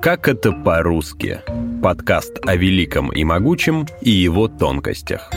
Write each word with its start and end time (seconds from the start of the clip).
Как 0.00 0.28
это 0.28 0.52
по-русски? 0.52 1.40
Подкаст 1.82 2.38
о 2.46 2.54
великом 2.54 3.10
и 3.10 3.24
могучем 3.24 3.84
и 4.00 4.10
его 4.10 4.46
тонкостях. 4.46 5.28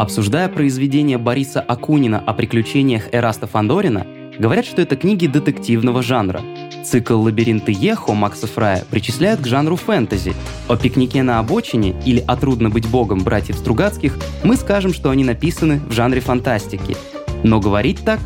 Обсуждая 0.00 0.48
произведение 0.48 1.18
Бориса 1.18 1.60
Акунина 1.60 2.18
о 2.18 2.32
приключениях 2.32 3.12
Эраста 3.12 3.46
Фандорина, 3.46 4.06
говорят, 4.38 4.64
что 4.64 4.80
это 4.80 4.96
книги 4.96 5.26
детективного 5.26 6.02
жанра– 6.02 6.40
Цикл 6.84 7.20
«Лабиринты 7.20 7.72
Ехо» 7.72 8.14
Макса 8.14 8.46
Фрая 8.46 8.84
причисляют 8.90 9.40
к 9.40 9.46
жанру 9.46 9.76
фэнтези. 9.76 10.34
О 10.68 10.76
пикнике 10.76 11.22
на 11.22 11.38
обочине 11.38 11.94
или 12.04 12.22
о 12.26 12.36
«Трудно 12.36 12.70
быть 12.70 12.88
богом» 12.88 13.24
братьев 13.24 13.56
Стругацких 13.56 14.16
мы 14.42 14.56
скажем, 14.56 14.92
что 14.92 15.10
они 15.10 15.24
написаны 15.24 15.80
в 15.88 15.92
жанре 15.92 16.20
фантастики. 16.20 16.96
Но 17.42 17.60
говорить 17.60 18.04
так 18.04 18.20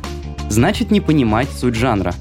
значит 0.49 0.91
не 0.91 1.01
понимать 1.01 1.49
суть 1.51 1.75
жанра. 1.75 2.15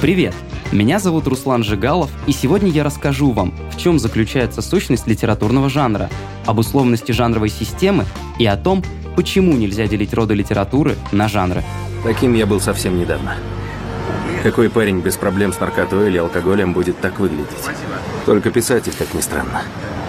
Привет! 0.00 0.34
Меня 0.72 0.98
зовут 0.98 1.28
Руслан 1.28 1.62
Жигалов, 1.62 2.10
и 2.26 2.32
сегодня 2.32 2.70
я 2.70 2.82
расскажу 2.82 3.30
вам, 3.30 3.54
в 3.70 3.78
чем 3.78 3.98
заключается 3.98 4.62
сущность 4.62 5.06
литературного 5.06 5.70
жанра, 5.70 6.10
об 6.44 6.58
условности 6.58 7.12
жанровой 7.12 7.50
системы 7.50 8.04
и 8.38 8.46
о 8.46 8.56
том, 8.56 8.82
почему 9.14 9.52
нельзя 9.52 9.86
делить 9.86 10.12
роды 10.12 10.34
литературы 10.34 10.96
на 11.12 11.28
жанры. 11.28 11.62
Таким 12.02 12.34
я 12.34 12.46
был 12.46 12.60
совсем 12.60 12.98
недавно. 12.98 13.36
Какой 14.42 14.70
парень 14.70 15.00
без 15.00 15.16
проблем 15.16 15.52
с 15.52 15.60
наркотой 15.60 16.08
или 16.08 16.18
алкоголем 16.18 16.72
будет 16.72 17.00
так 17.00 17.18
выглядеть? 17.18 17.48
Только 18.24 18.50
писатель, 18.50 18.92
как 18.96 19.12
ни 19.14 19.20
странно. 19.20 19.62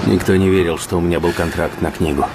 Никто 0.06 0.36
не 0.36 0.50
верил, 0.50 0.78
что 0.78 0.98
у 0.98 1.02
меня 1.02 1.20
был 1.20 1.32
контракт 1.32 1.82
на 1.82 1.92
книгу. 1.92 2.26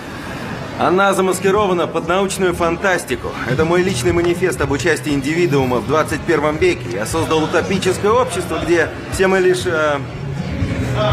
Она 0.78 1.14
замаскирована 1.14 1.86
под 1.86 2.08
научную 2.08 2.54
фантастику. 2.54 3.28
Это 3.48 3.64
мой 3.64 3.82
личный 3.82 4.12
манифест 4.12 4.60
об 4.60 4.72
участии 4.72 5.12
индивидуума 5.12 5.78
в 5.78 5.86
21 5.86 6.56
веке. 6.56 6.86
Я 6.92 7.06
создал 7.06 7.44
утопическое 7.44 8.10
общество, 8.10 8.60
где 8.64 8.88
все 9.12 9.26
мы 9.26 9.38
лишь... 9.38 9.66
Э... 9.66 9.98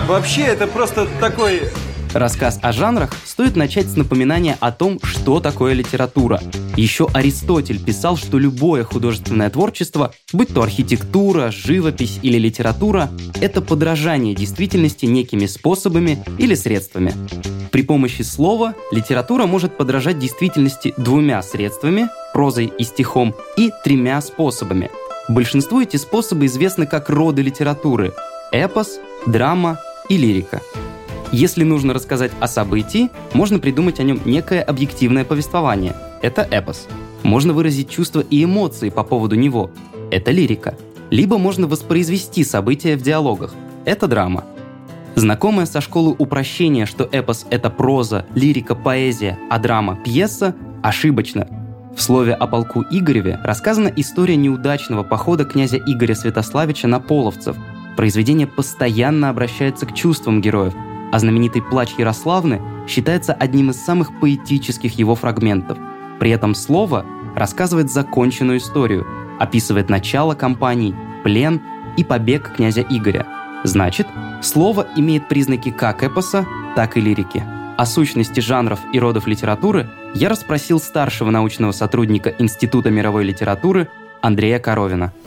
Вообще, 0.07 0.41
это 0.41 0.67
просто 0.67 1.07
такой 1.19 1.69
Рассказ 2.13 2.57
о 2.63 2.71
жанрах 2.71 3.11
стоит 3.23 3.55
начать 3.55 3.87
с 3.87 3.95
напоминания 3.95 4.57
о 4.59 4.71
том, 4.71 4.99
что 5.03 5.39
такое 5.39 5.73
литература. 5.73 6.41
Еще 6.79 7.09
Аристотель 7.13 7.83
писал, 7.83 8.15
что 8.15 8.39
любое 8.39 8.85
художественное 8.85 9.49
творчество, 9.49 10.13
будь 10.31 10.53
то 10.53 10.61
архитектура, 10.63 11.51
живопись 11.51 12.19
или 12.21 12.37
литература, 12.37 13.09
это 13.41 13.61
подражание 13.61 14.33
действительности 14.33 15.05
некими 15.05 15.45
способами 15.45 16.23
или 16.37 16.55
средствами. 16.55 17.13
При 17.73 17.83
помощи 17.83 18.21
слова 18.21 18.75
литература 18.93 19.45
может 19.45 19.75
подражать 19.75 20.19
действительности 20.19 20.93
двумя 20.95 21.41
средствами, 21.41 22.07
прозой 22.33 22.71
и 22.77 22.85
стихом, 22.85 23.35
и 23.57 23.71
тремя 23.83 24.21
способами. 24.21 24.89
Большинству 25.27 25.81
эти 25.81 25.97
способы 25.97 26.45
известны 26.45 26.85
как 26.85 27.09
роды 27.09 27.41
литературы– 27.41 28.13
эпос, 28.53 28.99
драма 29.27 29.81
и 30.07 30.15
лирика– 30.15 30.61
если 31.31 31.63
нужно 31.63 31.93
рассказать 31.93 32.31
о 32.39 32.47
событии, 32.47 33.11
можно 33.33 33.59
придумать 33.59 33.99
о 33.99 34.03
нем 34.03 34.19
некое 34.25 34.63
объективное 34.63 35.23
повествование. 35.23 35.95
Это 36.21 36.47
эпос. 36.49 36.87
Можно 37.23 37.53
выразить 37.53 37.89
чувства 37.89 38.21
и 38.21 38.43
эмоции 38.43 38.89
по 38.89 39.03
поводу 39.03 39.35
него. 39.35 39.71
Это 40.11 40.31
лирика. 40.31 40.75
Либо 41.09 41.37
можно 41.37 41.67
воспроизвести 41.67 42.43
события 42.43 42.95
в 42.95 43.01
диалогах. 43.01 43.53
Это 43.85 44.07
драма. 44.07 44.43
Знакомая 45.15 45.65
со 45.65 45.81
школы 45.81 46.15
упрощения, 46.17 46.85
что 46.85 47.09
эпос— 47.11 47.45
это 47.49 47.69
проза, 47.69 48.25
лирика, 48.35 48.75
поэзия, 48.75 49.37
а 49.49 49.59
драма— 49.59 49.97
пьеса, 50.05 50.55
ошибочно. 50.83 51.47
В 51.95 52.01
слове 52.01 52.33
о 52.33 52.47
полку 52.47 52.85
Игореве 52.91 53.39
рассказана 53.43 53.91
история 53.95 54.35
неудачного 54.35 55.03
похода 55.03 55.45
князя 55.45 55.77
Игоря 55.77 56.15
Святославича 56.15 56.87
на 56.87 56.99
половцев. 56.99 57.57
Произведение 57.97 58.47
постоянно 58.47 59.29
обращается 59.29 59.85
к 59.85 59.93
чувствам 59.93 60.41
героев— 60.41 60.73
а 61.11 61.19
знаменитый 61.19 61.61
«Плач 61.61 61.93
Ярославны» 61.97 62.61
считается 62.87 63.33
одним 63.33 63.71
из 63.71 63.77
самых 63.77 64.19
поэтических 64.19 64.97
его 64.97 65.15
фрагментов. 65.15 65.77
При 66.19 66.31
этом 66.31 66.53
слово 66.55 67.05
рассказывает 67.35 67.91
законченную 67.91 68.57
историю, 68.57 69.07
описывает 69.39 69.89
начало 69.89 70.35
кампании, 70.35 70.95
плен 71.23 71.61
и 71.97 72.03
побег 72.03 72.55
князя 72.55 72.81
Игоря. 72.81 73.25
Значит, 73.63 74.07
слово 74.41 74.87
имеет 74.95 75.27
признаки 75.27 75.71
как 75.71 76.03
эпоса, 76.03 76.45
так 76.75 76.97
и 76.97 77.01
лирики. 77.01 77.43
О 77.77 77.85
сущности 77.85 78.41
жанров 78.41 78.79
и 78.91 78.99
родов 78.99 79.27
литературы 79.27 79.89
я 80.13 80.29
расспросил 80.29 80.79
старшего 80.79 81.29
научного 81.29 81.71
сотрудника 81.71 82.33
Института 82.39 82.89
мировой 82.89 83.23
литературы 83.23 83.87
Андрея 84.21 84.59
Коровина– 84.59 85.13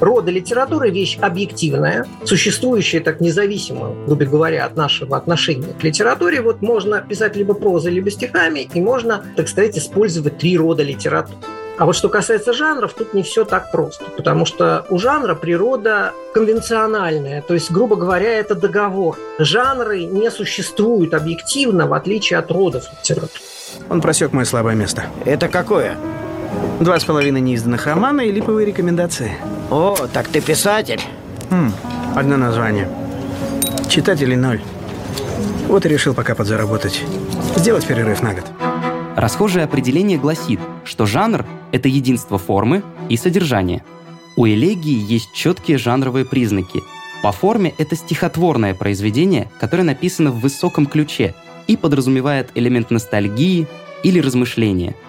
рода 0.00 0.30
литературы– 0.30 0.90
вещь 0.90 1.18
объективная, 1.20 2.06
существующая 2.24 3.00
так 3.00 3.20
независимо, 3.20 3.94
грубо 4.06 4.24
говоря, 4.24 4.64
от 4.64 4.76
нашего 4.76 5.16
отношения 5.16 5.72
к 5.78 5.82
литературе. 5.82 6.40
Вот 6.40 6.62
можно 6.62 7.00
писать 7.00 7.36
либо 7.36 7.54
прозой, 7.54 7.92
либо 7.92 8.10
стихами, 8.10 8.68
и 8.72 8.80
можно, 8.80 9.24
так 9.36 9.48
сказать, 9.48 9.76
использовать 9.78 10.38
три 10.38 10.56
рода 10.56 10.82
литературы. 10.82 11.38
А 11.78 11.86
вот 11.86 11.94
что 11.94 12.08
касается 12.08 12.52
жанров, 12.52 12.92
тут 12.92 13.14
не 13.14 13.22
все 13.22 13.44
так 13.44 13.70
просто, 13.70 14.04
потому 14.16 14.44
что 14.46 14.84
у 14.90 14.98
жанра 14.98 15.36
природа 15.36 16.12
конвенциональная, 16.34 17.40
то 17.40 17.54
есть, 17.54 17.70
грубо 17.70 17.94
говоря, 17.94 18.32
это 18.32 18.56
договор. 18.56 19.16
Жанры 19.38 20.02
не 20.02 20.28
существуют 20.32 21.14
объективно, 21.14 21.86
в 21.86 21.94
отличие 21.94 22.40
от 22.40 22.50
родов 22.50 22.84
литературы. 22.98 23.30
Он 23.88 24.00
просек 24.00 24.32
мое 24.32 24.44
слабое 24.44 24.74
место. 24.74 25.04
Это 25.24 25.46
какое? 25.46 25.96
Два 26.80 26.98
с 26.98 27.04
половиной 27.04 27.40
неизданных 27.40 27.86
романа 27.86 28.22
и 28.22 28.32
липовые 28.32 28.66
рекомендации. 28.66 29.36
О, 29.70 29.94
так 30.12 30.28
ты 30.28 30.40
писатель. 30.40 31.00
Хм, 31.50 31.72
одно 32.16 32.38
название. 32.38 32.88
Читателей 33.90 34.36
ноль. 34.36 34.62
Вот 35.66 35.84
и 35.84 35.88
решил 35.90 36.14
пока 36.14 36.34
подзаработать. 36.34 37.02
Сделать 37.54 37.86
перерыв 37.86 38.22
на 38.22 38.32
год. 38.32 38.46
Расхожее 39.14 39.64
определение 39.64 40.16
гласит, 40.16 40.60
что 40.84 41.04
жанр— 41.04 41.44
это 41.72 41.88
единство 41.88 42.38
формы 42.38 42.82
и 43.10 43.18
содержания. 43.18 43.84
У 44.36 44.46
элегии 44.46 45.12
есть 45.12 45.32
четкие 45.34 45.76
жанровые 45.76 46.24
признаки. 46.24 46.80
По 47.22 47.32
форме 47.32 47.74
это 47.76 47.94
стихотворное 47.94 48.74
произведение, 48.74 49.50
которое 49.60 49.82
написано 49.82 50.30
в 50.30 50.40
высоком 50.40 50.86
ключе 50.86 51.34
и 51.66 51.76
подразумевает 51.76 52.50
элемент 52.54 52.90
ностальгии 52.90 53.66
или 54.02 54.20
размышления— 54.20 54.94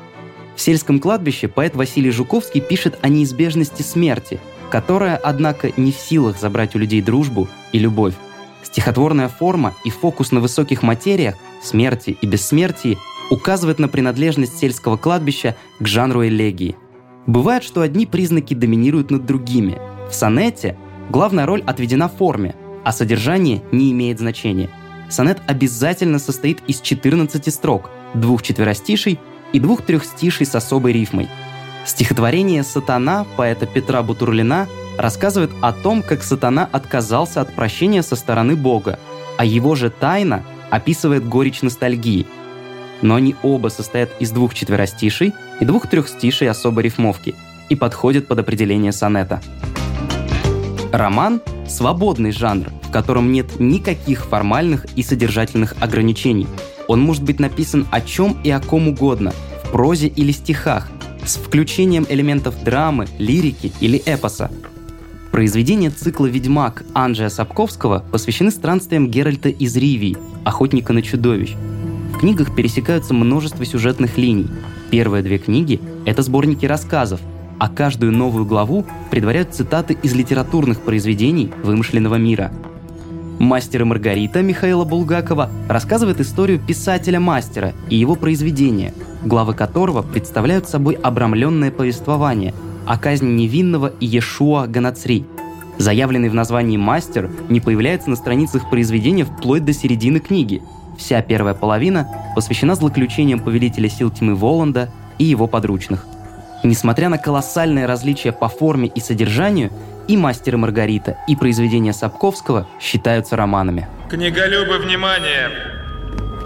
в 0.59 0.61
сельском 0.61 0.99
кладбище 0.99 1.47
поэт 1.47 1.77
Василий 1.77 2.11
Жуковский 2.11 2.59
пишет 2.59 2.99
о 3.01 3.07
неизбежности 3.07 3.81
смерти, 3.81 4.41
которая, 4.69 5.15
однако, 5.15 5.71
не 5.77 5.93
в 5.93 5.95
силах 5.95 6.37
забрать 6.37 6.75
у 6.75 6.79
людей 6.79 7.01
дружбу 7.01 7.47
и 7.71 7.79
любовь. 7.79 8.13
Стихотворная 8.61 9.29
форма 9.29 9.73
и 9.85 9.89
фокус 9.89 10.33
на 10.33 10.41
высоких 10.41 10.83
материях, 10.83 11.35
смерти 11.63 12.17
и 12.19 12.27
бессмертии 12.27 12.97
указывает 13.31 13.79
на 13.79 13.87
принадлежность 13.87 14.59
сельского 14.59 14.97
кладбища 14.97 15.55
к 15.79 15.87
жанру 15.87 16.27
элегии. 16.27 16.75
Бывает, 17.25 17.63
что 17.63 17.79
одни 17.79 18.05
признаки 18.05 18.53
доминируют 18.53 19.11
над 19.11 19.25
другими. 19.25 19.79
В 20.09 20.13
сонете 20.13 20.77
главная 21.09 21.45
роль 21.45 21.63
отведена 21.65 22.09
форме, 22.09 22.53
а 22.83 22.91
содержание 22.91 23.63
не 23.71 23.93
имеет 23.93 24.19
значения. 24.19 24.69
Сонет 25.09 25.39
обязательно 25.47 26.19
состоит 26.19 26.59
из 26.67 26.81
14 26.81 27.53
строк, 27.53 27.89
двух 28.13 28.41
четверостишей 28.41 29.19
и 29.53 29.59
двух 29.59 29.81
трехстишей 29.83 30.45
с 30.45 30.55
особой 30.55 30.93
рифмой. 30.93 31.27
Стихотворение 31.85 32.63
«Сатана» 32.63 33.25
поэта 33.35 33.65
Петра 33.65 34.03
Бутурлина 34.03 34.67
рассказывает 34.97 35.51
о 35.61 35.71
том, 35.71 36.03
как 36.03 36.23
сатана 36.23 36.67
отказался 36.71 37.41
от 37.41 37.53
прощения 37.55 38.03
со 38.03 38.15
стороны 38.15 38.55
Бога, 38.55 38.99
а 39.37 39.45
его 39.45 39.75
же 39.75 39.89
тайна 39.89 40.43
описывает 40.69 41.27
горечь 41.27 41.61
ностальгии. 41.61 42.27
Но 43.01 43.15
они 43.15 43.35
оба 43.43 43.69
состоят 43.69 44.11
из 44.19 44.31
двух 44.31 44.53
четверостишей 44.53 45.33
и 45.59 45.65
двух 45.65 45.87
трехстишей 45.87 46.49
особой 46.49 46.83
рифмовки 46.83 47.33
и 47.69 47.75
подходят 47.75 48.27
под 48.27 48.39
определение 48.39 48.91
сонета. 48.91 49.41
Роман– 50.91 51.41
свободный 51.67 52.31
жанр, 52.31 52.67
в 52.83 52.91
котором 52.91 53.31
нет 53.31 53.59
никаких 53.59 54.25
формальных 54.25 54.85
и 54.95 55.03
содержательных 55.03 55.75
ограничений– 55.79 56.47
он 56.89 57.01
может 57.01 57.23
быть 57.23 57.39
написан 57.39 57.87
о 57.91 58.01
чем 58.01 58.35
и 58.43 58.49
о 58.49 58.59
ком 58.59 58.87
угодно, 58.87 59.31
в 59.63 59.71
прозе 59.71 60.07
или 60.07 60.31
стихах, 60.31 60.89
с 61.23 61.37
включением 61.37 62.05
элементов 62.09 62.63
драмы, 62.63 63.07
лирики 63.19 63.71
или 63.79 64.01
эпоса. 64.05 64.49
Произведения 65.31 65.91
цикла 65.91 66.25
«Ведьмак» 66.25 66.83
Анджея 66.95 67.29
Сапковского 67.29 68.03
посвящены 68.11 68.49
странствиям 68.49 69.07
Геральта 69.07 69.49
из 69.49 69.77
Ривии, 69.77 70.17
охотника 70.43 70.91
на 70.91 71.03
чудовищ. 71.03 71.53
В 72.15 72.17
книгах 72.17 72.55
пересекаются 72.55 73.13
множество 73.13 73.63
сюжетных 73.65 74.17
линий. 74.17 74.47
Первые 74.89 75.21
две 75.21 75.37
книги— 75.37 75.79
это 76.07 76.23
сборники 76.23 76.65
рассказов, 76.65 77.21
а 77.59 77.69
каждую 77.69 78.13
новую 78.13 78.45
главу 78.45 78.83
предваряют 79.11 79.53
цитаты 79.53 79.95
из 80.01 80.15
литературных 80.15 80.81
произведений 80.81 81.51
вымышленного 81.63 82.15
мира. 82.15 82.51
«Мастер 83.39 83.81
и 83.81 83.85
Маргарита» 83.85 84.41
Михаила 84.41 84.83
Булгакова 84.83 85.49
рассказывает 85.69 86.19
историю 86.19 86.59
писателя-мастера 86.59 87.73
и 87.89 87.95
его 87.95 88.15
произведения, 88.15 88.93
главы 89.23 89.53
которого 89.53 90.01
представляют 90.01 90.67
собой 90.67 90.95
обрамленное 90.95 91.71
повествование 91.71 92.53
о 92.85 92.97
казни 92.97 93.29
невинного 93.29 93.93
Иешуа 94.01 94.67
Ганацри. 94.67 95.25
Заявленный 95.77 96.27
в 96.27 96.33
названии 96.33 96.75
«мастер» 96.75 97.31
не 97.47 97.61
появляется 97.61 98.09
на 98.09 98.17
страницах 98.17 98.69
произведения 98.69 99.23
вплоть 99.23 99.63
до 99.63 99.71
середины 99.71 100.19
книги. 100.19 100.61
Вся 100.97 101.21
первая 101.21 101.53
половина 101.53 102.09
посвящена 102.35 102.75
злоключениям 102.75 103.39
повелителя 103.39 103.87
сил 103.87 104.11
тьмы 104.11 104.35
Воланда 104.35 104.91
и 105.17 105.23
его 105.23 105.47
подручных. 105.47 106.05
Несмотря 106.65 107.07
на 107.07 107.17
колоссальное 107.17 107.87
различие 107.87 108.33
по 108.33 108.49
форме 108.49 108.89
и 108.93 108.99
содержанию, 108.99 109.71
и 110.09 110.17
«Мастер 110.17 110.55
и 110.55 110.57
Маргарита», 110.57 111.17
и 111.27 111.35
произведения 111.35 111.93
Сапковского 111.93 112.67
считаются 112.81 113.35
романами. 113.35 113.87
Книголюбы, 114.09 114.79
внимание! 114.79 115.51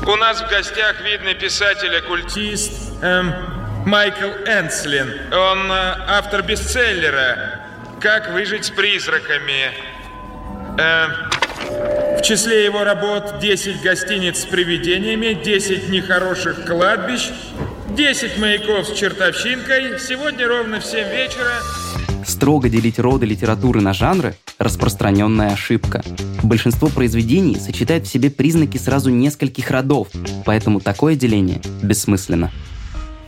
У 0.06 0.16
нас 0.18 0.42
в 0.42 0.50
гостях 0.50 1.02
видный 1.02 1.34
писатель-оккультист 1.34 3.02
эм, 3.02 3.34
Майкл 3.86 4.28
Энслин. 4.46 5.14
Он 5.32 5.72
э, 5.72 5.96
автор 6.10 6.44
бестселлера 6.44 7.62
«Как 8.02 8.34
выжить 8.34 8.66
с 8.66 8.70
призраками». 8.70 9.72
Э, 10.78 12.18
в 12.20 12.22
числе 12.22 12.66
его 12.66 12.84
работ 12.84 13.40
10 13.40 13.82
гостиниц 13.82 14.42
с 14.42 14.46
привидениями, 14.46 15.42
10 15.42 15.88
нехороших 15.88 16.66
кладбищ, 16.66 17.30
10 17.92 18.38
маяков 18.40 18.90
с 18.90 18.92
чертовщинкой. 18.92 20.00
Сегодня 20.02 20.50
ровно 20.50 20.82
в 20.82 20.86
7 20.86 21.10
вечера 21.10 21.62
Строго 22.26 22.70
делить 22.70 23.00
роды 23.00 23.26
литературы 23.26 23.82
на 23.82 23.94
жанры– 23.94 24.36
распространенная 24.58 25.54
ошибка. 25.54 26.04
Большинство 26.42 26.88
произведений 26.88 27.56
сочетает 27.56 28.06
в 28.06 28.10
себе 28.10 28.30
признаки 28.30 28.78
сразу 28.78 29.10
нескольких 29.10 29.70
родов, 29.72 30.08
поэтому 30.46 30.80
такое 30.80 31.16
деление 31.16 31.62
бессмысленно. 31.82 32.52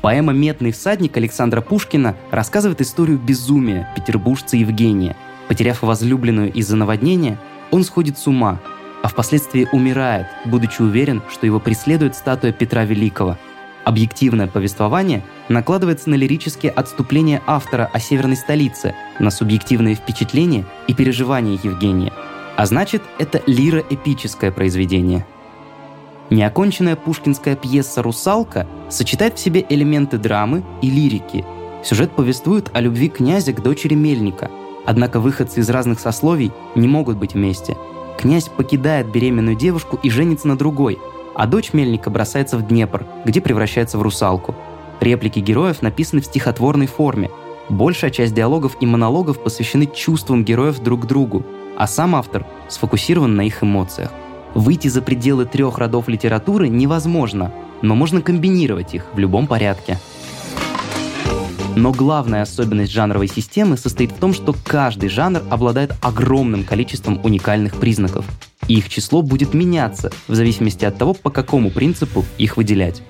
Поэма 0.02 0.34
«Метный 0.34 0.72
всадник» 0.72 1.18
Александра 1.18 1.62
Пушкина 1.62 2.16
рассказывает 2.32 2.82
историю 2.82 3.18
безумия 3.18 3.90
петербуржца 3.96 4.56
Евгения. 4.56 5.16
Потеряв 5.48 5.82
возлюбленную 5.82 6.52
из-за 6.54 6.76
наводнения, 6.76 7.40
он 7.72 7.84
сходит 7.84 8.18
с 8.18 8.28
ума, 8.28 8.60
а 9.04 9.08
впоследствии 9.08 9.68
умирает, 9.72 10.28
будучи 10.46 10.82
уверен, 10.82 11.22
что 11.32 11.46
его 11.46 11.60
преследует 11.60 12.16
статуя 12.16 12.52
Петра 12.52 12.86
Великого– 12.86 13.38
Объективное 13.86 14.48
повествование 14.48 15.24
накладывается 15.48 16.10
на 16.10 16.16
лирические 16.16 16.72
отступления 16.72 17.44
автора 17.46 17.88
о 17.94 18.00
северной 18.00 18.36
столице, 18.36 18.96
на 19.20 19.30
субъективные 19.30 19.94
впечатления 19.94 20.66
и 20.88 20.96
переживания 20.96 21.60
Евгения. 21.62 22.12
А 22.58 22.66
значит, 22.66 23.04
это 23.20 23.44
лиро-эпическое 23.46 24.52
произведение. 24.52 25.24
Неоконченная 26.32 26.96
пушкинская 26.96 27.56
пьеса 27.56 28.02
«Русалка» 28.02 28.66
сочетает 28.90 29.38
в 29.38 29.40
себе 29.40 29.64
элементы 29.70 30.18
драмы 30.18 30.64
и 30.82 30.90
лирики. 30.90 31.46
Сюжет 31.84 32.10
повествует 32.12 32.72
о 32.74 32.82
любви 32.82 33.08
князя 33.10 33.54
к 33.54 33.62
дочери 33.62 33.94
Мельника, 33.94 34.50
однако 34.88 35.20
выходцы 35.20 35.60
из 35.60 35.70
разных 35.70 36.00
сословий 36.00 36.52
не 36.74 36.88
могут 36.88 37.18
быть 37.18 37.36
вместе. 37.36 37.78
Князь 38.18 38.48
покидает 38.48 39.12
беременную 39.12 39.56
девушку 39.56 40.00
и 40.02 40.10
женится 40.10 40.48
на 40.48 40.58
другой– 40.58 40.98
а 41.36 41.46
дочь 41.46 41.74
Мельника 41.74 42.10
бросается 42.10 42.58
в 42.58 42.68
Днепр, 42.68 43.06
где 43.26 43.42
превращается 43.42 43.98
в 43.98 44.02
русалку. 44.02 44.56
Реплики 45.02 45.40
героев 45.40 45.82
написаны 45.82 46.22
в 46.22 46.26
стихотворной 46.26 46.88
форме. 46.88 47.30
Большая 47.70 48.12
часть 48.12 48.34
диалогов 48.34 48.78
и 48.80 48.86
монологов 48.86 49.44
посвящены 49.44 49.86
чувствам 49.86 50.46
героев 50.46 50.80
друг 50.80 51.02
к 51.02 51.06
другу, 51.06 51.46
а 51.78 51.88
сам 51.88 52.16
автор 52.16 52.46
сфокусирован 52.70 53.36
на 53.36 53.42
их 53.42 53.64
эмоциях. 53.64 54.12
Выйти 54.54 54.88
за 54.88 55.02
пределы 55.02 55.46
трех 55.46 55.78
родов 55.78 56.08
литературы 56.08 56.70
невозможно, 56.70 57.52
но 57.82 57.94
можно 57.96 58.22
комбинировать 58.22 58.94
их 58.94 59.08
в 59.14 59.20
любом 59.20 59.48
порядке. 59.48 60.00
Но 61.76 61.92
главная 61.92 62.42
особенность 62.42 62.92
жанровой 62.92 63.28
системы 63.28 63.78
состоит 63.78 64.12
в 64.12 64.18
том, 64.18 64.34
что 64.34 64.56
каждый 64.64 65.10
жанр 65.10 65.44
обладает 65.50 65.94
огромным 66.02 66.64
количеством 66.64 67.20
уникальных 67.24 67.76
признаков 67.76 68.26
и 68.68 68.76
их 68.76 68.90
число 68.90 69.22
будет 69.22 69.54
меняться 69.54 70.12
в 70.28 70.36
зависимости 70.36 70.86
от 70.86 70.98
того, 70.98 71.14
по 71.14 71.30
какому 71.30 71.70
принципу 71.70 72.26
их 72.38 72.58
выделять. 72.58 73.02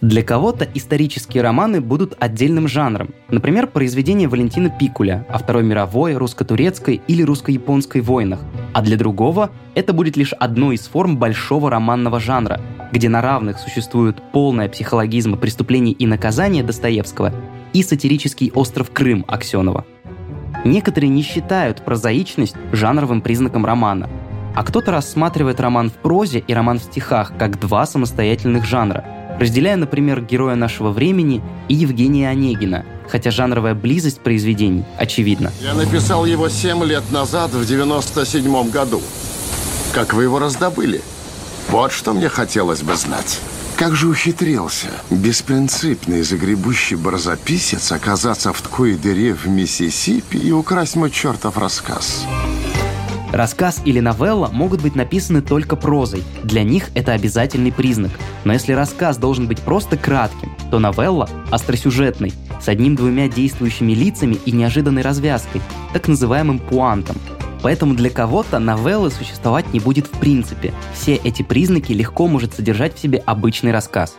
Для 0.00 0.22
кого-то 0.22 0.68
исторические 0.74 1.42
романы 1.42 1.80
будут 1.80 2.16
отдельным 2.20 2.68
жанром. 2.68 3.10
Например, 3.30 3.66
произведение 3.66 4.28
Валентина 4.28 4.70
Пикуля 4.70 5.26
о 5.28 5.38
Второй 5.38 5.64
мировой, 5.64 6.14
русско-турецкой 6.14 7.00
или 7.08 7.22
русско-японской 7.24 8.00
войнах. 8.00 8.38
А 8.74 8.82
для 8.82 8.96
другого 8.96 9.50
это 9.74 9.92
будет 9.92 10.16
лишь 10.16 10.32
одной 10.34 10.76
из 10.76 10.82
форм 10.82 11.16
большого 11.16 11.68
романного 11.68 12.20
жанра, 12.20 12.60
где 12.92 13.08
на 13.08 13.20
равных 13.20 13.58
существуют 13.58 14.22
полная 14.32 14.68
психологизма 14.68 15.36
преступлений 15.36 15.92
и 15.92 16.06
наказания 16.06 16.62
Достоевского 16.62 17.32
и 17.78 17.82
сатирический 17.82 18.50
остров 18.54 18.90
Крым 18.90 19.24
Аксенова. 19.28 19.84
Некоторые 20.64 21.10
не 21.10 21.22
считают 21.22 21.84
прозаичность 21.84 22.56
жанровым 22.72 23.20
признаком 23.20 23.64
романа– 23.64 24.10
а 24.58 24.64
кто-то 24.64 24.90
рассматривает 24.90 25.60
роман 25.60 25.88
в 25.88 25.92
прозе 25.92 26.40
и 26.40 26.52
роман 26.52 26.80
в 26.80 26.82
стихах 26.82 27.30
как 27.38 27.60
два 27.60 27.86
самостоятельных 27.86 28.64
жанра, 28.64 29.04
разделяя, 29.38 29.76
например, 29.76 30.20
героя 30.20 30.56
нашего 30.56 30.90
времени 30.90 31.40
и 31.68 31.74
Евгения 31.74 32.28
Онегина, 32.28 32.84
хотя 33.06 33.30
жанровая 33.30 33.76
близость 33.76 34.18
произведений 34.18 34.84
очевидна. 34.98 35.52
Я 35.62 35.74
написал 35.74 36.26
его 36.26 36.48
семь 36.48 36.82
лет 36.84 37.04
назад, 37.12 37.52
в 37.52 37.64
97 37.64 38.70
году. 38.70 39.00
Как 39.94 40.12
вы 40.12 40.24
его 40.24 40.40
раздобыли? 40.40 41.02
Вот 41.68 41.92
что 41.92 42.12
мне 42.12 42.28
хотелось 42.28 42.82
бы 42.82 42.96
знать. 42.96 43.38
Как 43.78 43.94
же 43.94 44.08
ухитрился 44.08 44.88
беспринципный 45.08 46.22
загребущий 46.22 46.96
барзаписец 46.96 47.92
оказаться 47.92 48.52
в 48.52 48.60
такой 48.60 48.96
дыре 48.96 49.34
в 49.34 49.46
Миссисипи 49.46 50.36
и 50.36 50.50
украсть 50.50 50.96
мой 50.96 51.12
чертов 51.12 51.56
рассказ? 51.56 52.26
Рассказ 53.32 53.80
или 53.84 54.00
новелла 54.00 54.48
могут 54.48 54.82
быть 54.82 54.96
написаны 54.96 55.42
только 55.42 55.76
прозой. 55.76 56.24
Для 56.42 56.64
них 56.64 56.90
это 56.96 57.12
обязательный 57.12 57.70
признак. 57.70 58.10
Но 58.42 58.52
если 58.52 58.72
рассказ 58.72 59.16
должен 59.16 59.46
быть 59.46 59.60
просто 59.60 59.96
кратким, 59.96 60.56
то 60.72 60.80
новелла– 60.80 61.30
остросюжетной, 61.52 62.32
с 62.60 62.66
одним-двумя 62.66 63.28
действующими 63.28 63.92
лицами 63.92 64.38
и 64.44 64.50
неожиданной 64.50 65.02
развязкой, 65.02 65.62
так 65.92 66.08
называемым 66.08 66.58
пуантом. 66.58 67.16
Поэтому 67.62 67.94
для 67.94 68.10
кого-то 68.10 68.58
новеллы 68.58 69.10
существовать 69.10 69.72
не 69.72 69.80
будет 69.80 70.06
в 70.06 70.18
принципе. 70.18 70.72
Все 70.94 71.16
эти 71.16 71.42
признаки 71.42 71.92
легко 71.92 72.26
может 72.26 72.54
содержать 72.54 72.94
в 72.94 72.98
себе 73.00 73.22
обычный 73.24 73.72
рассказ. 73.72 74.16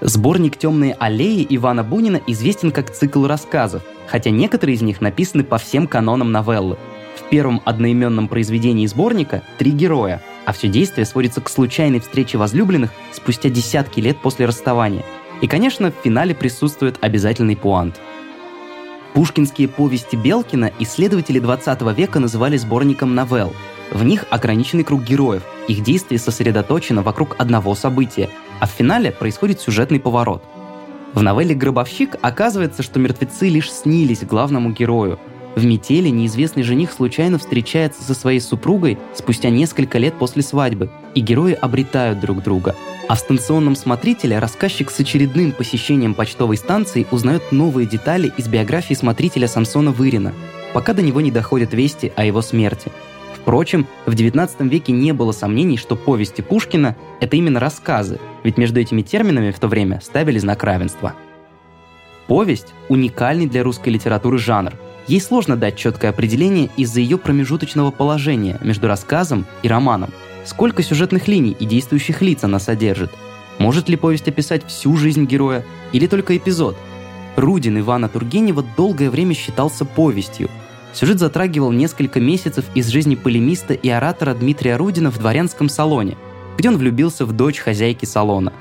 Сборник 0.00 0.58
«Темные 0.58 0.94
аллеи» 0.98 1.46
Ивана 1.48 1.82
Бунина 1.82 2.20
известен 2.26 2.70
как 2.70 2.92
цикл 2.92 3.26
рассказов, 3.26 3.82
хотя 4.06 4.30
некоторые 4.30 4.76
из 4.76 4.82
них 4.82 5.00
написаны 5.00 5.42
по 5.42 5.58
всем 5.58 5.86
канонам 5.86 6.32
новеллы– 6.32 6.76
в 7.16 7.28
первом 7.28 7.60
одноименном 7.64 8.28
произведении 8.28 8.86
сборника 8.86 9.42
три 9.58 9.72
героя, 9.72 10.22
а 10.44 10.52
все 10.52 10.68
действие 10.68 11.06
сводится 11.06 11.40
к 11.40 11.48
случайной 11.48 12.00
встрече 12.00 12.38
возлюбленных 12.38 12.92
спустя 13.12 13.48
десятки 13.48 14.00
лет 14.00 14.18
после 14.18 14.46
расставания. 14.46 15.02
И, 15.40 15.48
конечно, 15.48 15.90
в 15.90 16.04
финале 16.04 16.34
присутствует 16.34 16.98
обязательный 17.00 17.56
пуант. 17.56 18.00
Пушкинские 19.16 19.66
повести 19.66 20.14
Белкина 20.14 20.72
исследователи 20.78 21.38
20 21.38 21.96
века 21.96 22.20
называли 22.20 22.58
сборником 22.58 23.14
новелл. 23.14 23.54
В 23.90 24.04
них 24.04 24.26
ограниченный 24.28 24.84
круг 24.84 25.04
героев, 25.04 25.42
их 25.68 25.82
действие 25.82 26.18
сосредоточено 26.18 27.00
вокруг 27.00 27.34
одного 27.38 27.74
события, 27.74 28.28
а 28.60 28.66
в 28.66 28.70
финале 28.72 29.12
происходит 29.12 29.58
сюжетный 29.58 30.00
поворот. 30.00 30.42
В 31.14 31.22
новелле 31.22 31.54
«Гробовщик» 31.54 32.16
оказывается, 32.20 32.82
что 32.82 32.98
мертвецы 33.00 33.48
лишь 33.48 33.72
снились 33.72 34.22
главному 34.22 34.72
герою, 34.72 35.18
в 35.54 35.64
метели 35.64 36.10
неизвестный 36.10 36.62
жених 36.62 36.92
случайно 36.92 37.38
встречается 37.38 38.02
со 38.02 38.12
своей 38.12 38.40
супругой 38.40 38.98
спустя 39.14 39.48
несколько 39.48 39.96
лет 39.96 40.12
после 40.18 40.42
свадьбы, 40.42 40.90
и 41.14 41.20
герои 41.20 41.54
обретают 41.54 42.20
друг 42.20 42.42
друга. 42.42 42.76
А 43.08 43.14
в 43.14 43.18
станционном 43.18 43.76
смотрителе 43.76 44.38
рассказчик 44.38 44.90
с 44.90 44.98
очередным 44.98 45.52
посещением 45.52 46.14
почтовой 46.14 46.56
станции 46.56 47.06
узнает 47.10 47.52
новые 47.52 47.86
детали 47.86 48.32
из 48.36 48.48
биографии 48.48 48.94
смотрителя 48.94 49.46
Самсона 49.46 49.92
Вырина, 49.92 50.34
пока 50.74 50.92
до 50.92 51.02
него 51.02 51.20
не 51.20 51.30
доходят 51.30 51.72
вести 51.72 52.12
о 52.16 52.24
его 52.24 52.42
смерти. 52.42 52.90
Впрочем, 53.34 53.86
в 54.06 54.12
XIX 54.12 54.50
веке 54.68 54.92
не 54.92 55.12
было 55.12 55.30
сомнений, 55.30 55.76
что 55.76 55.94
повести 55.94 56.40
Пушкина— 56.40 56.96
это 57.20 57.36
именно 57.36 57.60
рассказы, 57.60 58.18
ведь 58.42 58.58
между 58.58 58.80
этими 58.80 59.02
терминами 59.02 59.52
в 59.52 59.58
то 59.60 59.68
время 59.68 60.00
ставили 60.02 60.38
знак 60.38 60.64
равенства. 60.64 61.14
Повесть— 62.26 62.74
уникальный 62.88 63.46
для 63.46 63.62
русской 63.62 63.90
литературы 63.90 64.38
жанр— 64.38 64.72
Ей 65.06 65.20
сложно 65.20 65.56
дать 65.56 65.76
четкое 65.76 66.10
определение 66.10 66.68
из-за 66.76 67.00
ее 67.00 67.16
промежуточного 67.16 67.92
положения 67.92 68.58
между 68.60 68.88
рассказом 68.88 69.46
и 69.62 69.68
романом. 69.68 70.10
Сколько 70.46 70.84
сюжетных 70.84 71.26
линий 71.26 71.56
и 71.58 71.66
действующих 71.66 72.22
лиц 72.22 72.44
она 72.44 72.60
содержит? 72.60 73.10
Может 73.58 73.88
ли 73.88 73.96
повесть 73.96 74.28
описать 74.28 74.64
всю 74.64 74.96
жизнь 74.96 75.24
героя 75.24 75.64
или 75.92 76.06
только 76.06 76.36
эпизод? 76.36 76.76
Рудин 77.34 77.80
Ивана 77.80 78.08
Тургенева 78.08 78.64
долгое 78.76 79.10
время 79.10 79.34
считался 79.34 79.84
повестью. 79.84 80.48
Сюжет 80.94 81.18
затрагивал 81.18 81.72
несколько 81.72 82.20
месяцев 82.20 82.64
из 82.76 82.86
жизни 82.86 83.16
полемиста 83.16 83.74
и 83.74 83.88
оратора 83.88 84.34
Дмитрия 84.34 84.76
Рудина 84.76 85.10
в 85.10 85.18
дворянском 85.18 85.68
салоне, 85.68 86.16
где 86.56 86.68
он 86.68 86.76
влюбился 86.76 87.26
в 87.26 87.32
дочь 87.32 87.58
хозяйки 87.58 88.04
салона. 88.04 88.52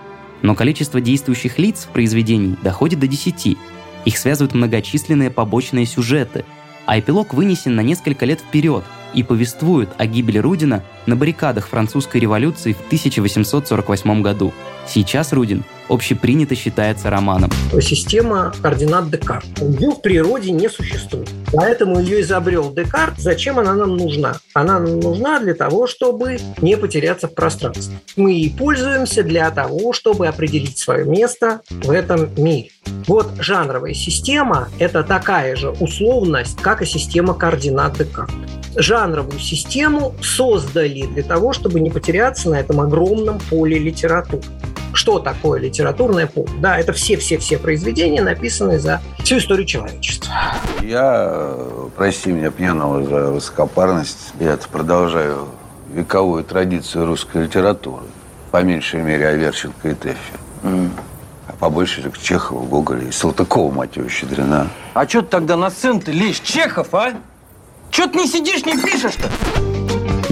Но 0.42 0.56
количество 0.56 1.00
действующих 1.00 1.60
лиц 1.60 1.86
в 1.86 1.90
произведении 1.90 2.58
доходит 2.64 3.00
до 3.00 3.08
десяти. 3.08 3.60
Их 4.06 4.18
связывают 4.18 4.56
многочисленные 4.56 5.30
побочные 5.30 5.86
сюжеты, 5.86 6.46
а 6.88 7.00
эпилог 7.00 7.36
вынесен 7.36 7.76
на 7.76 7.82
несколько 7.82 8.26
лет 8.26 8.42
вперед 8.42 8.84
и 9.16 9.24
повествует 9.24 9.90
о 9.98 10.06
гибели 10.06 10.38
Рудина 10.38 10.84
на 11.06 11.16
баррикадах 11.16 11.68
французской 11.68 12.18
революции 12.18 12.74
в 12.74 12.86
1848 12.88 14.22
году. 14.22 14.54
Сейчас 14.88 15.34
Рудин 15.34 15.64
общепринято 15.90 16.56
считается 16.56 17.10
романом. 17.10 17.50
Система 17.82 18.54
координат 18.62 19.10
Декарт. 19.10 19.46
Ее 19.60 19.92
в 19.92 20.02
природе 20.02 20.52
не 20.52 20.70
существует. 20.70 21.30
Поэтому 21.56 22.00
ее 22.00 22.22
изобрел 22.22 22.72
Декарт. 22.72 23.18
Зачем 23.18 23.60
она 23.60 23.74
нам 23.74 23.96
нужна? 23.96 24.36
Она 24.54 24.80
нам 24.80 25.00
нужна 25.00 25.40
для 25.40 25.54
того, 25.54 25.88
чтобы 25.88 26.38
не 26.62 26.76
потеряться 26.76 27.28
в 27.28 27.34
пространстве. 27.34 27.98
Мы 28.16 28.34
ей 28.34 28.50
пользуемся 28.50 29.24
для 29.24 29.50
того, 29.52 29.94
чтобы 29.94 30.28
определить 30.28 30.78
свое 30.78 31.06
место 31.06 31.62
в 31.70 31.90
этом 31.90 32.30
мире. 32.38 32.70
Вот 33.08 33.28
жанровая 33.40 33.94
система– 33.94 34.70
это 34.80 35.04
такая 35.04 35.56
же 35.56 35.70
условность, 35.70 36.60
как 36.62 36.82
и 36.82 36.86
система 36.86 37.34
координат 37.34 37.98
Декарта 37.98 38.34
жанровую 38.78 39.40
систему 39.40 40.14
создали 40.22 41.06
для 41.06 41.24
того, 41.24 41.54
чтобы 41.54 41.80
не 41.80 41.90
потеряться 41.90 42.50
на 42.50 42.56
этом 42.56 42.82
огромном 42.82 43.40
поле 43.50 43.80
литературы 43.80 44.44
что 44.96 45.20
такое 45.20 45.60
литературное 45.60 46.28
поле. 46.28 46.50
Да, 46.60 46.78
это 46.78 46.94
все-все-все 46.94 47.58
произведения, 47.58 48.22
написанные 48.22 48.80
за 48.80 49.02
всю 49.24 49.38
историю 49.38 49.66
человечества. 49.66 50.32
Я, 50.82 51.56
прости 51.96 52.32
меня 52.32 52.52
пьяного 52.52 53.04
за 53.04 53.32
высокопарность, 53.32 54.34
я 54.40 54.58
продолжаю 54.72 55.48
вековую 55.94 56.44
традицию 56.44 57.06
русской 57.06 57.44
литературы. 57.44 58.04
По 58.52 58.64
меньшей 58.64 59.02
мере 59.02 59.28
Аверченко 59.28 59.90
и 59.90 59.94
Тэффи. 59.94 60.18
Mm. 60.64 60.90
А 61.48 61.54
по 61.54 61.70
большей 61.70 62.04
к 62.10 62.18
Чехову, 62.18 62.66
Гоголя 62.66 63.08
и 63.08 63.12
Салтыкова, 63.12 63.72
мать 63.72 63.96
его, 63.98 64.10
щедрена. 64.10 64.68
А 64.94 65.08
что 65.08 65.22
ты 65.22 65.28
тогда 65.28 65.58
на 65.58 65.70
сцену 65.70 66.02
ты 66.02 66.12
лезь, 66.12 66.40
Чехов, 66.40 66.94
а? 66.94 67.14
Чё 67.92 68.08
ты 68.08 68.18
не 68.18 68.28
сидишь, 68.28 68.66
не 68.66 68.78
пишешь-то? 68.78 69.30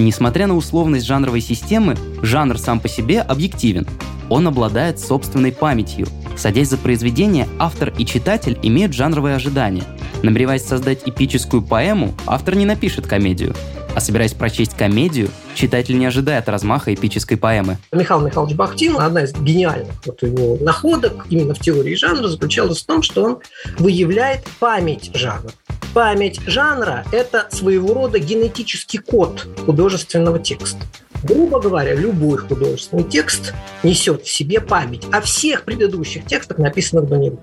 Несмотря 0.04 0.48
на 0.48 0.58
условность 0.58 1.06
жанровой 1.06 1.40
системы, 1.40 1.96
жанр 2.22 2.58
сам 2.58 2.82
по 2.82 2.90
себе 2.90 3.22
объективен. 3.22 3.88
Он 4.30 4.46
обладает 4.46 5.00
собственной 5.00 5.54
памятью. 5.54 6.08
Садясь 6.36 6.68
за 6.68 6.78
произведение, 6.78 7.48
автор 7.58 7.94
и 7.98 8.06
читатель 8.06 8.60
имеют 8.62 8.92
жанровые 8.92 9.38
ожидания. 9.38 9.86
Намереваясь 10.22 10.66
создать 10.66 11.04
эпическую 11.06 11.62
поэму, 11.62 12.14
автор 12.26 12.56
не 12.56 12.66
напишет 12.66 13.08
комедию. 13.08 13.56
А 13.96 14.00
собираясь 14.00 14.34
прочесть 14.34 14.76
комедию, 14.76 15.30
читатель 15.54 15.98
не 15.98 16.06
ожидает 16.08 16.50
размаха 16.50 16.94
эпической 16.94 17.38
поэмы. 17.38 17.78
Михаил 17.92 18.22
Михайлович 18.22 18.56
Бахтин, 18.56 18.98
одна 18.98 19.24
из 19.24 19.34
гениальных 19.34 19.94
вот 20.06 20.24
его 20.24 20.58
находок 20.60 21.28
именно 21.30 21.54
в 21.54 21.60
теории 21.60 21.94
жанра 21.96 22.28
заключалась 22.28 22.82
в 22.82 22.86
том, 22.86 23.04
что 23.04 23.24
он 23.24 23.40
выявляет 23.78 24.46
память 24.60 25.12
жанра. 25.14 25.52
Память 25.94 26.40
жанра– 26.48 27.06
это 27.12 27.48
своего 27.52 27.94
рода 27.94 28.18
генетический 28.18 28.98
код 28.98 29.48
художественного 29.66 30.40
текста. 30.40 30.80
Грубо 31.22 31.62
говоря, 31.62 31.94
любой 31.94 32.40
художественный 32.40 33.04
текст 33.04 33.54
несет 33.84 34.24
в 34.24 34.30
себе 34.30 34.60
память 34.60 35.06
о 35.12 35.22
всех 35.22 35.64
предыдущих 35.66 36.26
текстах, 36.26 36.58
написанных 36.58 37.08
до 37.08 37.18
него. 37.18 37.40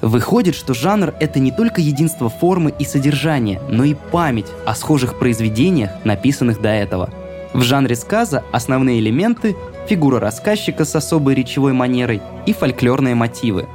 Выходит, 0.00 0.54
что 0.54 0.74
жанр— 0.74 1.14
это 1.20 1.38
не 1.38 1.50
только 1.50 1.80
единство 1.80 2.28
формы 2.28 2.74
и 2.78 2.84
содержания, 2.84 3.60
но 3.68 3.84
и 3.84 3.94
память 3.94 4.48
о 4.66 4.74
схожих 4.74 5.18
произведениях, 5.18 5.90
написанных 6.04 6.60
до 6.60 6.68
этого. 6.68 7.10
В 7.52 7.62
жанре 7.62 7.96
сказа 7.96 8.44
основные 8.52 9.00
элементы— 9.00 9.56
фигура 9.88 10.20
рассказчика 10.20 10.84
с 10.84 10.94
особой 10.94 11.34
речевой 11.34 11.72
манерой 11.72 12.20
и 12.46 12.52
фольклорные 12.52 13.14
мотивы. 13.14 13.66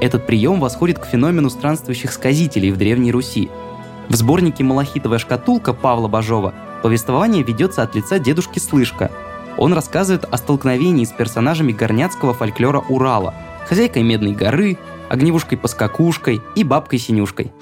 Этот 0.00 0.26
прием 0.26 0.60
восходит 0.60 0.98
к 0.98 1.06
феномену 1.06 1.50
странствующих 1.50 2.12
сказителей 2.12 2.70
в 2.70 2.76
Древней 2.76 3.12
Руси. 3.12 3.48
В 4.08 4.14
сборнике 4.14 4.64
«Малахитовая 4.64 5.18
шкатулка» 5.18 5.72
Павла 5.72 6.08
Бажова 6.08 6.54
Повествование 6.82 7.42
ведется 7.42 7.82
от 7.82 7.94
лица 7.94 8.18
дедушки 8.18 8.58
Слышка. 8.58 9.10
Он 9.56 9.72
рассказывает 9.72 10.24
о 10.30 10.36
столкновении 10.36 11.04
с 11.04 11.10
персонажами 11.10 11.72
горняцкого 11.72 12.34
фольклора 12.34 12.84
Урала, 12.88 13.34
хозяйкой 13.68 14.04
Медной 14.04 14.32
горы, 14.32 14.78
огневушкой-поскакушкой 15.08 16.40
и 16.54 16.64
бабкой-синюшкой. 16.64 17.52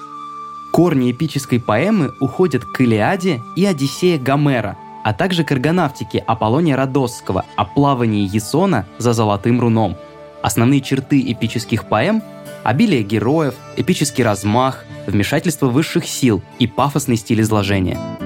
Корни 0.73 1.11
эпической 1.11 1.61
поэмы 1.61 2.13
уходят 2.21 2.65
к 2.65 2.81
Илиаде 2.81 3.41
и 3.57 3.65
Одиссея 3.65 4.19
Гомера, 4.19 4.77
а 5.05 5.15
также 5.15 5.45
к 5.45 5.53
аргонавтике 5.53 6.19
Аполлония 6.19 6.77
Родосского 6.77 7.45
о 7.57 7.65
плавании 7.65 8.29
Есона 8.29 8.87
за 8.99 9.13
золотым 9.13 9.61
руном. 9.61 9.97
Основные 10.43 10.81
черты 10.81 11.21
эпических 11.33 11.89
поэм– 11.89 12.23
обилие 12.65 13.03
героев, 13.03 13.55
эпический 13.77 14.25
размах, 14.25 14.85
вмешательство 15.07 15.67
высших 15.67 16.07
сил 16.07 16.43
и 16.59 16.67
пафосный 16.67 17.17
стиль 17.17 17.41
изложения– 17.41 17.99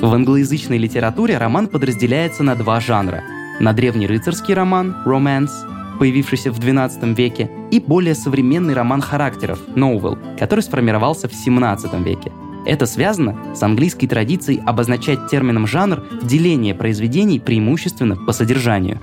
в 0.00 0.12
англоязычной 0.12 0.76
литературе 0.76 1.38
роман 1.38 1.68
подразделяется 1.68 2.42
на 2.42 2.54
два 2.54 2.80
жанра. 2.80 3.24
На 3.60 3.72
древнерыцарский 3.72 4.52
роман 4.52 4.94
(romance), 5.06 5.50
появившийся 5.98 6.52
в 6.52 6.58
XII 6.58 7.14
веке, 7.14 7.50
и 7.70 7.80
более 7.80 8.14
современный 8.14 8.74
роман 8.74 9.00
характеров 9.00 9.60
novel, 9.68 10.18
который 10.38 10.60
сформировался 10.60 11.28
в 11.28 11.32
XVII 11.32 12.02
веке. 12.02 12.32
Это 12.66 12.86
связано 12.86 13.54
с 13.54 13.62
английской 13.62 14.08
традицией 14.08 14.60
обозначать 14.66 15.28
термином 15.30 15.66
жанр 15.66 16.04
деление 16.22 16.74
произведений 16.74 17.38
преимущественно 17.38 18.16
по 18.16 18.32
содержанию. 18.32 19.00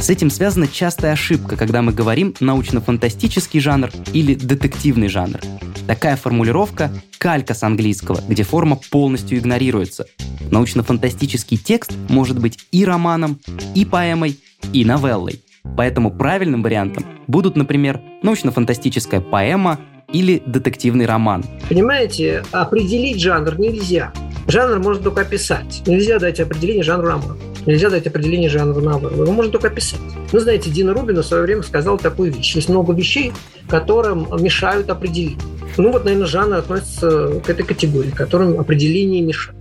С 0.00 0.08
этим 0.08 0.30
связана 0.30 0.66
частая 0.66 1.12
ошибка, 1.12 1.56
когда 1.56 1.82
мы 1.82 1.92
говорим 1.92 2.34
научно-фантастический 2.40 3.60
жанр 3.60 3.90
или 4.12 4.34
детективный 4.34 5.08
жанр. 5.08 5.38
Такая 5.86 6.16
формулировка– 6.16 6.90
калька 7.18 7.52
с 7.52 7.62
английского, 7.62 8.20
где 8.26 8.42
форма 8.42 8.80
полностью 8.90 9.38
игнорируется. 9.38 10.06
Научно-фантастический 10.50 11.58
текст 11.58 11.92
может 12.08 12.40
быть 12.40 12.66
и 12.72 12.84
романом, 12.84 13.38
и 13.74 13.84
поэмой, 13.84 14.40
и 14.72 14.84
новеллой. 14.84 15.42
Поэтому 15.76 16.10
правильным 16.10 16.62
вариантом 16.62 17.04
будут, 17.26 17.56
например, 17.56 18.00
научно-фантастическая 18.22 19.20
поэма 19.20 19.78
или 20.12 20.42
детективный 20.46 21.06
роман. 21.06 21.44
Понимаете, 21.68 22.42
определить 22.52 23.20
жанр 23.20 23.58
нельзя. 23.58 24.12
Жанр 24.48 24.80
можно 24.80 25.04
только 25.04 25.22
описать. 25.22 25.82
Нельзя 25.86 26.18
дать 26.18 26.40
определение 26.40 26.82
жанру 26.82 27.06
романа. 27.06 27.36
Нельзя 27.66 27.90
дать 27.90 28.06
определение 28.06 28.48
жанра 28.48 28.80
новеллы. 28.80 29.22
Его 29.22 29.32
можно 29.32 29.52
только 29.52 29.68
описать. 29.68 30.00
Ну, 30.32 30.40
знаете, 30.40 30.70
Дина 30.70 30.94
Рубина 30.94 31.22
в 31.22 31.26
свое 31.26 31.42
время 31.42 31.62
сказал 31.62 31.98
такую 31.98 32.32
вещь. 32.32 32.56
Есть 32.56 32.68
много 32.68 32.92
вещей, 32.92 33.32
которым 33.68 34.26
мешают 34.40 34.90
определить. 34.90 35.38
Ну 35.76 35.92
вот, 35.92 36.04
наверное, 36.04 36.26
жанр 36.26 36.56
относится 36.56 37.40
к 37.44 37.48
этой 37.48 37.64
категории, 37.64 38.10
которым 38.10 38.58
определение 38.58 39.22
мешает. 39.22 39.56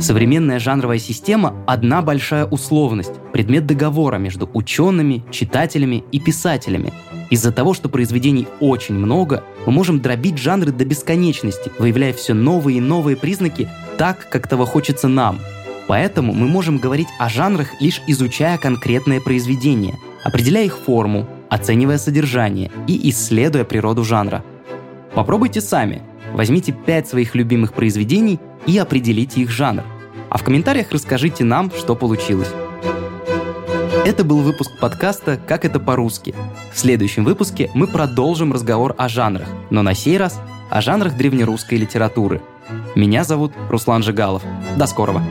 Современная 0.00 0.58
жанровая 0.58 0.98
система– 0.98 1.54
одна 1.66 2.02
большая 2.02 2.44
условность, 2.44 3.12
предмет 3.32 3.66
договора 3.66 4.16
между 4.16 4.48
учеными, 4.52 5.24
читателями 5.30 6.04
и 6.12 6.20
писателями. 6.20 6.92
Из-за 7.30 7.50
того, 7.50 7.74
что 7.74 7.88
произведений 7.88 8.46
очень 8.60 8.94
много, 8.94 9.42
мы 9.64 9.72
можем 9.72 10.00
дробить 10.00 10.38
жанры 10.38 10.70
до 10.70 10.84
бесконечности, 10.84 11.72
выявляя 11.78 12.12
все 12.12 12.34
новые 12.34 12.78
и 12.78 12.80
новые 12.80 13.16
признаки 13.16 13.68
так, 13.98 14.28
как 14.28 14.48
того 14.48 14.66
хочется 14.66 15.08
нам. 15.08 15.38
Поэтому 15.88 16.32
мы 16.32 16.46
можем 16.46 16.78
говорить 16.78 17.08
о 17.18 17.28
жанрах, 17.28 17.80
лишь 17.80 18.02
изучая 18.06 18.58
конкретное 18.58 19.20
произведение, 19.20 19.98
определяя 20.24 20.64
их 20.64 20.76
форму, 20.76 21.26
оценивая 21.48 21.98
содержание 21.98 22.70
и 22.86 23.08
исследуя 23.10 23.64
природу 23.64 24.04
жанра– 24.04 24.44
Попробуйте 25.16 25.62
сами. 25.62 26.02
Возьмите 26.34 26.72
пять 26.72 27.08
своих 27.08 27.34
любимых 27.34 27.72
произведений 27.72 28.38
и 28.66 28.78
определите 28.78 29.40
их 29.40 29.50
жанр. 29.50 29.82
А 30.30 30.38
в 30.38 30.44
комментариях 30.44 30.90
расскажите 30.90 31.44
нам, 31.44 31.70
что 31.70 31.94
получилось. 31.94 32.50
Это 34.04 34.22
был 34.22 34.42
выпуск 34.42 34.70
подкаста 34.80 35.40
«Как 35.48 35.64
это 35.64 35.80
по-русски». 35.80 36.34
В 36.72 36.78
следующем 36.78 37.24
выпуске 37.24 37.70
мы 37.74 37.86
продолжим 37.86 38.52
разговор 38.52 38.94
о 38.98 39.08
жанрах, 39.08 39.48
но 39.70 39.82
на 39.82 39.94
сей 39.94 40.16
раз 40.16 40.40
о 40.70 40.80
жанрах 40.80 41.16
древнерусской 41.16 41.78
литературы. 41.78 42.40
Меня 42.94 43.24
зовут 43.24 43.52
Руслан 43.68 44.02
Жигалов. 44.02 44.42
До 44.76 44.86
скорого! 44.86 45.22